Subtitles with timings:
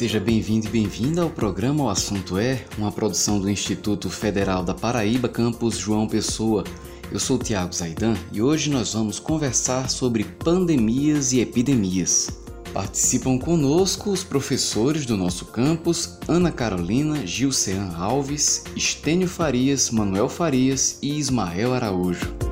[0.00, 4.72] Seja bem-vindo e bem-vinda ao programa O Assunto É, uma produção do Instituto Federal da
[4.72, 6.64] Paraíba, campus João Pessoa.
[7.12, 12.30] Eu sou Tiago Zaidan e hoje nós vamos conversar sobre pandemias e epidemias.
[12.72, 20.98] Participam conosco os professores do nosso campus, Ana Carolina, Gilcean Alves, Estênio Farias, Manuel Farias
[21.02, 22.49] e Ismael Araújo.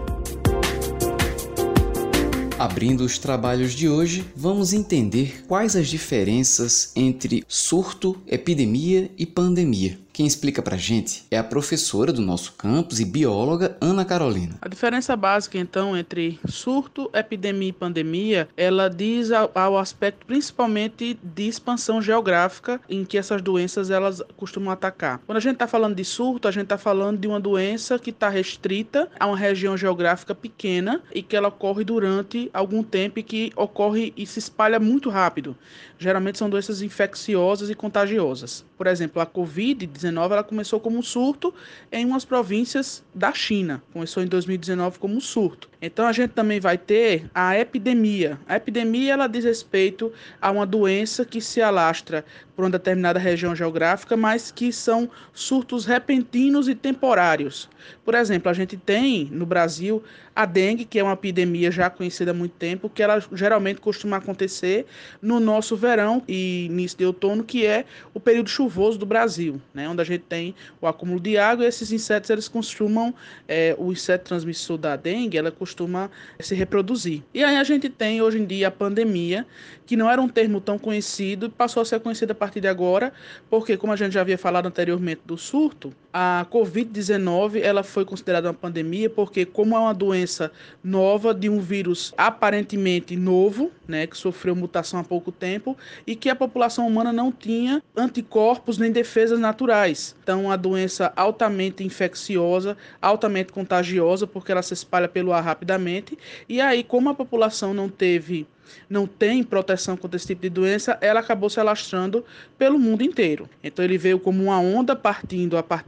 [2.58, 9.96] Abrindo os trabalhos de hoje, vamos entender quais as diferenças entre surto, epidemia e pandemia.
[10.18, 14.56] Quem explica pra gente é a professora do nosso campus e bióloga Ana Carolina.
[14.60, 21.16] A diferença básica, então, entre surto, epidemia e pandemia, ela diz ao, ao aspecto principalmente
[21.22, 25.20] de expansão geográfica em que essas doenças elas costumam atacar.
[25.24, 28.10] Quando a gente está falando de surto, a gente está falando de uma doença que
[28.10, 33.22] está restrita a uma região geográfica pequena e que ela ocorre durante algum tempo e
[33.22, 35.56] que ocorre e se espalha muito rápido.
[35.96, 38.66] Geralmente são doenças infecciosas e contagiosas.
[38.78, 41.52] Por exemplo, a Covid-19 ela começou como um surto
[41.90, 43.82] em umas províncias da China.
[43.92, 45.68] Começou em 2019 como um surto.
[45.82, 48.38] Então a gente também vai ter a epidemia.
[48.46, 52.24] A epidemia ela diz respeito a uma doença que se alastra
[52.58, 57.70] por uma determinada região geográfica, mas que são surtos repentinos e temporários.
[58.04, 60.02] Por exemplo, a gente tem no Brasil
[60.34, 64.16] a dengue, que é uma epidemia já conhecida há muito tempo, que ela geralmente costuma
[64.16, 64.86] acontecer
[65.22, 69.88] no nosso verão e início de outono, que é o período chuvoso do Brasil, né,
[69.88, 73.14] onde a gente tem o acúmulo de água e esses insetos eles costumam,
[73.46, 77.22] é, o inseto transmissor da dengue, ela costuma se reproduzir.
[77.32, 79.46] E aí a gente tem hoje em dia a pandemia,
[79.86, 83.12] que não era um termo tão conhecido passou a ser conhecida a partir de agora,
[83.50, 88.48] porque como a gente já havia falado anteriormente do surto, a COVID-19 ela foi considerada
[88.48, 90.50] uma pandemia porque como é uma doença
[90.82, 95.76] nova de um vírus aparentemente novo, né, que sofreu mutação há pouco tempo
[96.06, 100.16] e que a população humana não tinha anticorpos nem defesas naturais.
[100.22, 106.16] Então, a doença altamente infecciosa, altamente contagiosa porque ela se espalha pelo ar rapidamente.
[106.48, 108.46] E aí, como a população não teve
[108.88, 112.24] não tem proteção contra esse tipo de doença, ela acabou se alastrando
[112.58, 113.48] pelo mundo inteiro.
[113.62, 115.86] Então ele veio como uma onda partindo a part...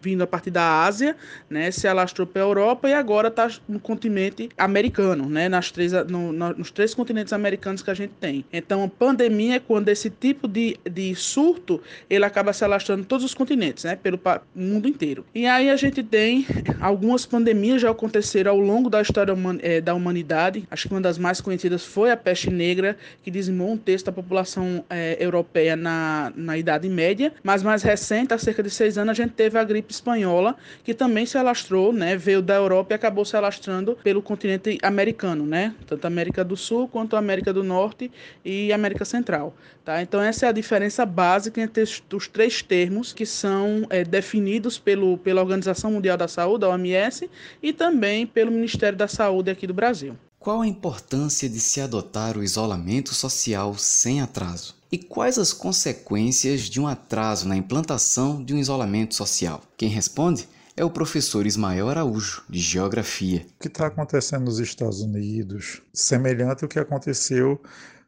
[0.00, 1.16] vindo a partir da Ásia,
[1.48, 5.92] né, se alastrou para a Europa e agora está no continente americano, né, nas três,
[5.92, 8.44] no, nos três continentes americanos que a gente tem.
[8.52, 13.04] Então a pandemia é quando esse tipo de, de surto ele acaba se alastrando em
[13.04, 14.18] todos os continentes, né, pelo
[14.54, 15.24] mundo inteiro.
[15.34, 16.46] E aí a gente tem
[16.80, 20.66] algumas pandemias já aconteceram ao longo da história eh, da humanidade.
[20.70, 24.04] Acho que uma das mais conhecidas foi foi a peste negra, que dizimou um terço
[24.04, 28.96] da população é, europeia na, na Idade Média, mas mais recente, há cerca de seis
[28.96, 32.92] anos, a gente teve a gripe espanhola, que também se alastrou, né, veio da Europa
[32.92, 37.64] e acabou se alastrando pelo continente americano, né, tanto América do Sul quanto América do
[37.64, 38.08] Norte
[38.44, 39.52] e América Central.
[39.84, 40.00] Tá?
[40.00, 45.18] Então, essa é a diferença básica entre os três termos que são é, definidos pelo,
[45.18, 47.28] pela Organização Mundial da Saúde, a OMS,
[47.60, 50.16] e também pelo Ministério da Saúde aqui do Brasil.
[50.46, 54.76] Qual a importância de se adotar o isolamento social sem atraso?
[54.92, 59.60] E quais as consequências de um atraso na implantação de um isolamento social?
[59.76, 63.44] Quem responde é o professor Ismael Araújo, de Geografia.
[63.56, 67.60] O que está acontecendo nos Estados Unidos, semelhante ao que aconteceu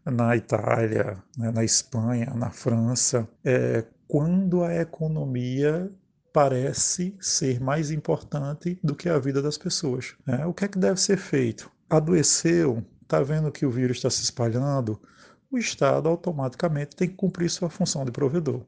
[0.06, 5.90] na Itália, né, na Espanha, na França, é quando a economia
[6.32, 10.14] parece ser mais importante do que a vida das pessoas.
[10.24, 10.46] Né?
[10.46, 11.68] O que é que deve ser feito?
[11.88, 15.00] Adoeceu, está vendo que o vírus está se espalhando,
[15.50, 18.62] o Estado automaticamente tem que cumprir sua função de provedor.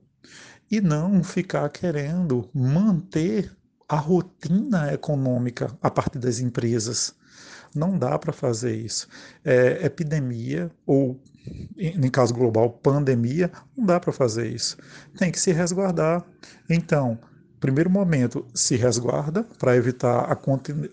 [0.71, 3.55] E não ficar querendo manter
[3.89, 7.15] a rotina econômica a partir das empresas.
[7.75, 9.09] Não dá para fazer isso.
[9.45, 11.21] É, epidemia, ou
[11.77, 14.77] em caso global, pandemia, não dá para fazer isso.
[15.19, 16.25] Tem que se resguardar.
[16.69, 17.19] Então,
[17.61, 20.33] primeiro momento, se resguarda para evitar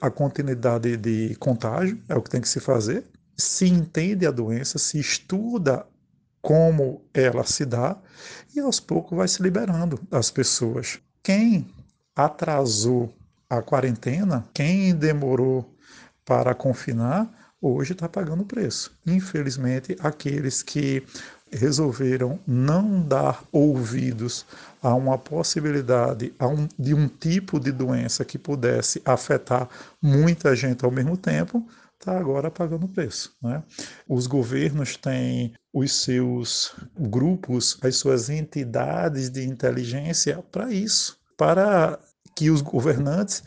[0.01, 3.05] a continuidade de contágio, é o que tem que se fazer.
[3.35, 5.85] Se entende a doença, se estuda
[6.41, 7.97] como ela se dá
[8.55, 10.99] e aos poucos vai se liberando as pessoas.
[11.23, 11.67] Quem
[12.15, 13.13] atrasou
[13.49, 15.73] a quarentena, quem demorou
[16.25, 18.91] para confinar, hoje está pagando o preço.
[19.05, 21.03] Infelizmente, aqueles que
[21.51, 24.45] resolveram não dar ouvidos
[24.81, 29.69] a uma possibilidade a um, de um tipo de doença que pudesse afetar
[30.01, 31.65] muita gente ao mesmo tempo,
[31.99, 33.33] está agora pagando preço.
[33.41, 33.63] Né?
[34.07, 41.99] Os governos têm os seus grupos, as suas entidades de inteligência para isso, para
[42.35, 43.43] que os governantes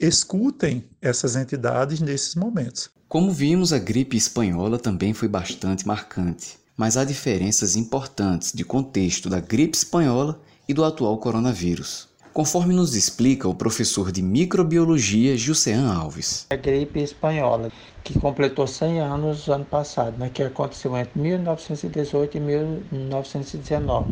[0.00, 2.90] escutem essas entidades nesses momentos.
[3.08, 6.61] Como vimos, a gripe espanhola também foi bastante marcante.
[6.82, 12.08] Mas há diferenças importantes de contexto da gripe espanhola e do atual coronavírus.
[12.32, 16.44] Conforme nos explica o professor de microbiologia Jusean Alves.
[16.50, 17.70] A gripe espanhola,
[18.02, 24.08] que completou 100 anos ano passado, né, que aconteceu entre 1918 e 1919,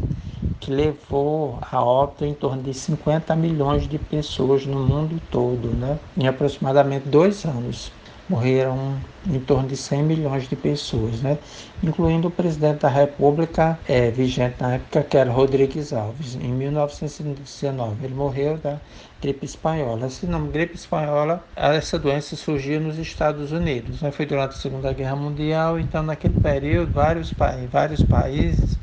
[0.61, 5.99] que levou a óbito em torno de 50 milhões de pessoas no mundo todo, né,
[6.17, 7.91] em aproximadamente dois anos
[8.31, 8.97] morreram
[9.27, 11.37] em torno de 100 milhões de pessoas, né?
[11.83, 18.05] incluindo o presidente da República é, vigente na época, que era Rodrigues Alves, em 1919.
[18.05, 18.81] Ele morreu da
[19.21, 20.07] gripe espanhola.
[20.07, 24.01] Esse nome, gripe espanhola, essa doença surgiu nos Estados Unidos.
[24.01, 24.13] Né?
[24.13, 27.35] Foi durante a Segunda Guerra Mundial, então naquele período, vários,
[27.71, 28.79] vários países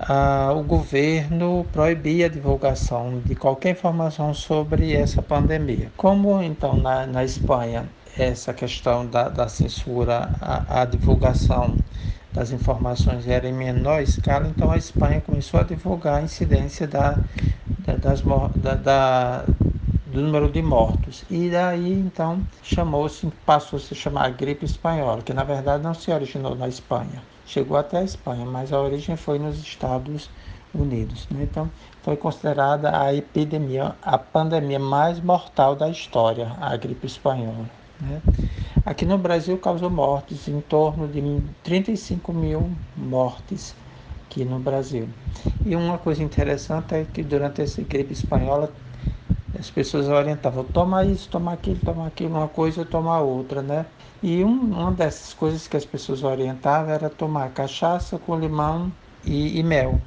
[0.00, 5.90] ah, o governo proibia a divulgação de qualquer informação sobre essa pandemia.
[5.96, 7.88] Como então na, na Espanha
[8.18, 11.76] essa questão da, da censura, a, a, divulgação
[12.32, 17.16] das informações era em menor escala, então a Espanha começou a divulgar a incidência da,
[17.86, 18.22] da, das,
[18.56, 19.44] da, da
[20.06, 21.24] do número de mortos.
[21.30, 26.10] E daí então chamou-se, passou a se chamar gripe espanhola, que na verdade não se
[26.10, 27.22] originou na Espanha.
[27.46, 30.30] Chegou até a Espanha, mas a origem foi nos Estados
[30.74, 31.26] Unidos.
[31.30, 31.42] Né?
[31.44, 31.70] Então
[32.02, 37.77] foi considerada a epidemia, a pandemia mais mortal da história, a gripe espanhola.
[38.00, 38.22] Né?
[38.84, 41.20] Aqui no Brasil causou mortes, em torno de
[41.62, 43.74] 35 mil mortes
[44.26, 45.08] aqui no Brasil.
[45.64, 48.72] E uma coisa interessante é que durante essa gripe espanhola
[49.58, 53.86] as pessoas orientavam, toma isso, toma aquilo, toma aquilo, uma coisa, toma outra, né?
[54.22, 58.92] E um, uma dessas coisas que as pessoas orientavam era tomar cachaça com limão
[59.24, 59.98] e, e mel.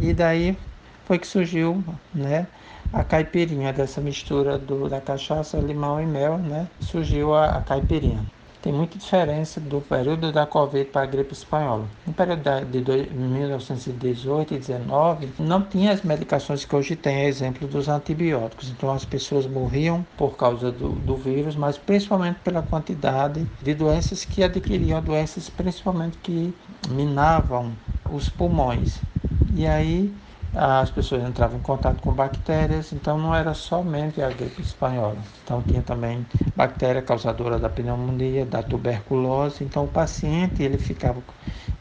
[0.00, 0.56] E daí
[1.04, 1.82] foi que surgiu,
[2.14, 2.46] né?
[2.92, 6.70] A caipirinha dessa mistura do, da cachaça, limão e mel, né?
[6.80, 8.26] Surgiu a, a caipirinha.
[8.60, 11.88] Tem muita diferença do período da Covid para a gripe espanhola.
[12.04, 17.88] No período de 1918 e 19, não tinha as medicações que hoje tem, exemplo dos
[17.88, 18.68] antibióticos.
[18.68, 24.24] Então as pessoas morriam por causa do, do vírus, mas principalmente pela quantidade de doenças
[24.26, 29.02] que adquiriam, doenças principalmente que minavam os pulmões.
[29.52, 30.14] E aí
[30.52, 35.22] as pessoas entravam em contato com bactérias, então não era somente a gripe espanhola.
[35.42, 39.64] Então tinha também bactéria causadora da pneumonia, da tuberculose.
[39.64, 41.24] Então o paciente ele ficava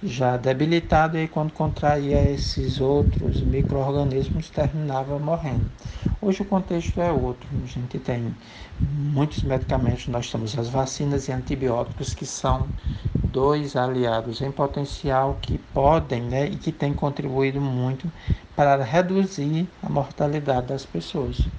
[0.02, 5.72] já debilitado e quando contraía esses outros micro-organismos terminava morrendo.
[6.22, 7.62] Hoje o contexto é outro.
[7.62, 8.38] A gente tem
[8.80, 12.74] muitos medicamentos, nós temos as vacinas e antibióticos que são
[13.22, 18.14] dois aliados em potencial que podem né, e que têm contribuído muito
[18.56, 21.50] para reduzir a mortalidade das pessoas.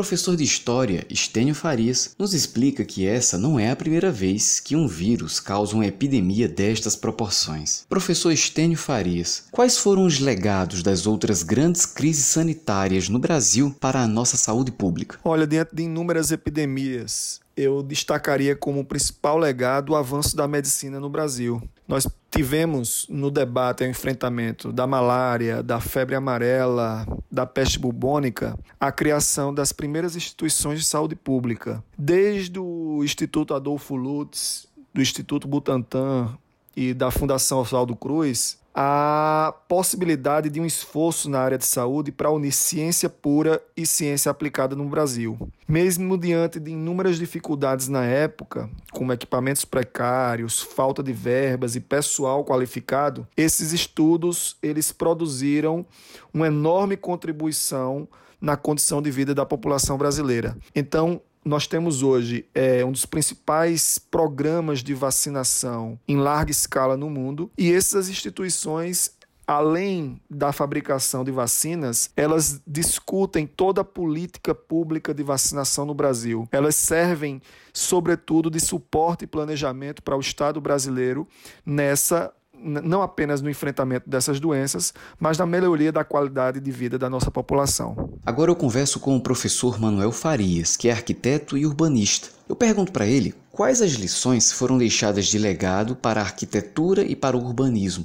[0.00, 4.74] Professor de História, Estênio Farias, nos explica que essa não é a primeira vez que
[4.74, 7.84] um vírus causa uma epidemia destas proporções.
[7.86, 14.00] Professor Estênio Farias, quais foram os legados das outras grandes crises sanitárias no Brasil para
[14.00, 15.18] a nossa saúde pública?
[15.22, 21.10] Olha, diante de inúmeras epidemias eu destacaria como principal legado o avanço da medicina no
[21.10, 21.62] Brasil.
[21.86, 28.92] Nós tivemos no debate o enfrentamento da malária, da febre amarela, da peste bubônica, a
[28.92, 31.82] criação das primeiras instituições de saúde pública.
[31.98, 36.36] Desde o Instituto Adolfo Lutz, do Instituto Butantan
[36.76, 42.30] e da Fundação Oswaldo Cruz, a possibilidade de um esforço na área de saúde para
[42.30, 45.36] unir ciência pura e ciência aplicada no Brasil.
[45.68, 52.44] Mesmo diante de inúmeras dificuldades na época, como equipamentos precários, falta de verbas e pessoal
[52.44, 55.84] qualificado, esses estudos eles produziram
[56.32, 58.08] uma enorme contribuição
[58.40, 60.56] na condição de vida da população brasileira.
[60.74, 67.08] Então, nós temos hoje é, um dos principais programas de vacinação em larga escala no
[67.08, 69.18] mundo, e essas instituições
[69.50, 76.48] além da fabricação de vacinas, elas discutem toda a política pública de vacinação no Brasil.
[76.52, 77.42] Elas servem,
[77.72, 81.26] sobretudo, de suporte e planejamento para o Estado brasileiro
[81.66, 87.08] nessa não apenas no enfrentamento dessas doenças, mas na melhoria da qualidade de vida da
[87.08, 88.10] nossa população.
[88.24, 92.28] Agora eu converso com o professor Manuel Farias, que é arquiteto e urbanista.
[92.48, 97.16] Eu pergunto para ele quais as lições foram deixadas de legado para a arquitetura e
[97.16, 98.04] para o urbanismo,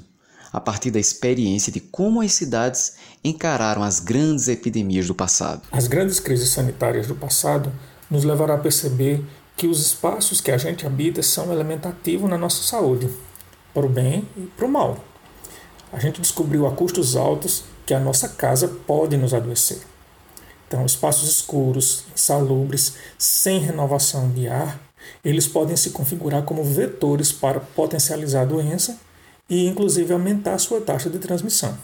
[0.53, 5.63] a partir da experiência de como as cidades encararam as grandes epidemias do passado.
[5.71, 7.71] As grandes crises sanitárias do passado
[8.09, 9.23] nos levaram a perceber
[9.57, 13.09] que os espaços que a gente habita são um elemento ativo na nossa saúde
[13.75, 14.97] para o bem e para o mal.
[15.91, 19.79] A gente descobriu a custos altos que a nossa casa pode nos adoecer.
[20.67, 24.79] Então, espaços escuros, insalubres, sem renovação de ar,
[25.23, 28.97] eles podem se configurar como vetores para potencializar a doença
[29.47, 31.77] e, inclusive, aumentar a sua taxa de transmissão.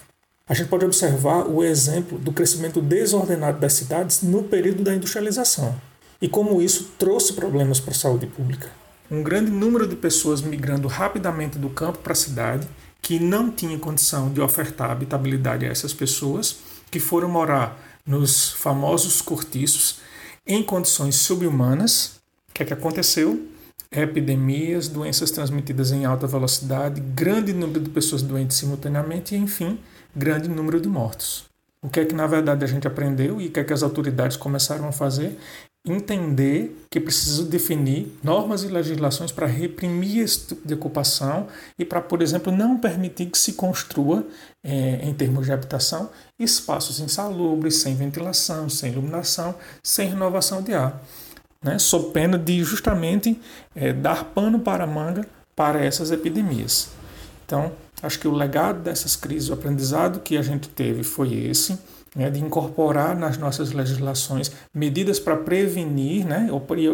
[0.47, 5.79] A gente pode observar o exemplo do crescimento desordenado das cidades no período da industrialização
[6.21, 8.80] e como isso trouxe problemas para a saúde pública.
[9.11, 12.65] Um grande número de pessoas migrando rapidamente do campo para a cidade
[13.01, 19.21] que não tinha condição de ofertar habitabilidade a essas pessoas, que foram morar nos famosos
[19.21, 19.99] cortiços
[20.47, 22.21] em condições subhumanas.
[22.49, 23.47] O que é que aconteceu?
[23.91, 29.77] Epidemias, doenças transmitidas em alta velocidade, grande número de pessoas doentes simultaneamente e, enfim,
[30.15, 31.51] grande número de mortos.
[31.83, 33.83] O que é que na verdade a gente aprendeu e o que é que as
[33.83, 35.37] autoridades começaram a fazer?
[35.85, 41.47] Entender que precisa definir normas e legislações para reprimir esse tipo de ocupação
[41.77, 44.23] e para, por exemplo, não permitir que se construa,
[44.63, 51.01] é, em termos de habitação, espaços insalubres, sem ventilação, sem iluminação, sem renovação de ar,
[51.63, 51.79] né?
[51.79, 53.39] sob pena de justamente
[53.73, 56.89] é, dar pano para a manga para essas epidemias.
[57.45, 57.71] Então,
[58.01, 61.77] acho que o legado dessas crises, o aprendizado que a gente teve foi esse
[62.15, 66.49] né, de incorporar nas nossas legislações medidas para prevenir né,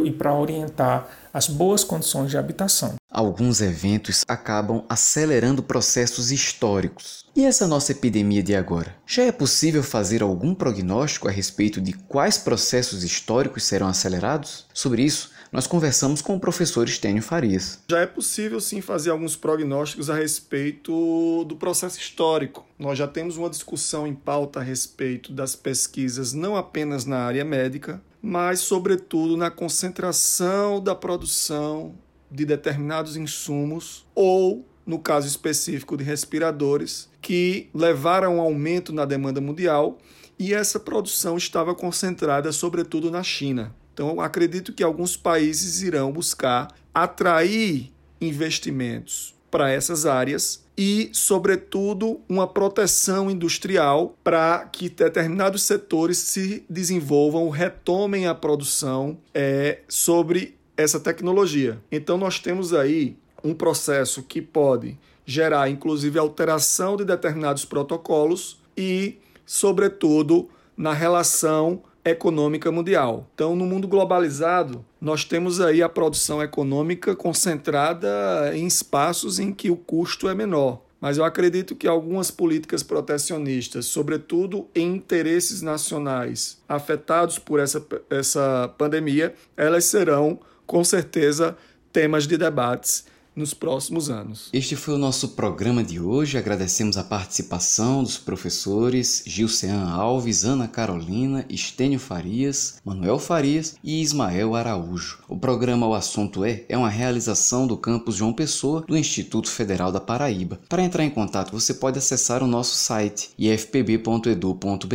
[0.05, 2.95] e para orientar as boas condições de habitação.
[3.09, 7.25] Alguns eventos acabam acelerando processos históricos.
[7.35, 8.95] E essa nossa epidemia de agora?
[9.05, 14.65] Já é possível fazer algum prognóstico a respeito de quais processos históricos serão acelerados?
[14.73, 17.79] Sobre isso, nós conversamos com o professor Estênio Farias.
[17.89, 22.65] Já é possível sim fazer alguns prognósticos a respeito do processo histórico.
[22.77, 27.45] Nós já temos uma discussão em pauta a respeito das pesquisas não apenas na área
[27.45, 31.95] médica, mas sobretudo na concentração da produção
[32.29, 39.03] de determinados insumos ou no caso específico de respiradores, que levaram a um aumento na
[39.03, 39.97] demanda mundial
[40.39, 43.75] e essa produção estava concentrada sobretudo na China.
[43.97, 52.45] Então, acredito que alguns países irão buscar atrair investimentos para essas áreas e, sobretudo, uma
[52.45, 61.81] proteção industrial para que determinados setores se desenvolvam, retomem a produção é, sobre essa tecnologia.
[61.91, 69.17] Então, nós temos aí um processo que pode gerar, inclusive, alteração de determinados protocolos e,
[69.43, 73.27] sobretudo, na relação econômica mundial.
[73.33, 79.69] Então, no mundo globalizado, nós temos aí a produção econômica concentrada em espaços em que
[79.69, 80.81] o custo é menor.
[80.99, 88.73] Mas eu acredito que algumas políticas protecionistas, sobretudo em interesses nacionais afetados por essa, essa
[88.77, 91.55] pandemia, elas serão, com certeza,
[91.93, 93.05] temas de debates
[93.37, 94.49] nos próximos anos.
[94.51, 96.37] Este foi o nosso programa de hoje.
[96.37, 104.55] Agradecemos a participação dos professores Gilcean Alves, Ana Carolina, Estênio Farias, Manuel Farias e Ismael
[104.55, 105.19] Araújo.
[105.29, 109.91] O programa O Assunto É é uma realização do campus João Pessoa do Instituto Federal
[109.91, 110.59] da Paraíba.
[110.67, 114.87] Para entrar em contato, você pode acessar o nosso site ifpb.edu.br.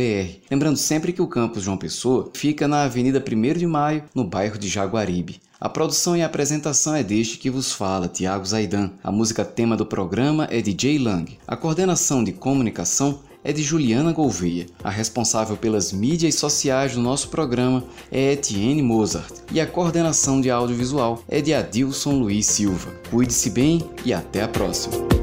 [0.51, 4.57] Lembrando sempre que o campus João Pessoa fica na Avenida 1 de Maio, no bairro
[4.57, 5.39] de Jaguaribe.
[5.63, 8.91] A produção e a apresentação é deste que vos fala, Tiago Zaidan.
[9.01, 11.37] A música tema do programa é de Jay Lang.
[11.47, 14.65] A coordenação de comunicação é de Juliana Gouveia.
[14.83, 19.35] A responsável pelas mídias sociais do nosso programa é Etienne Mozart.
[19.53, 22.91] E a coordenação de audiovisual é de Adilson Luiz Silva.
[23.09, 25.22] Cuide-se bem e até a próxima.